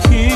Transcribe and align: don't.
don't. 0.00 0.33